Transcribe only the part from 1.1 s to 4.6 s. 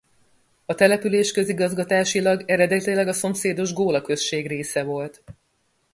közigazgatásilag eredetileg a szomszédos Góla község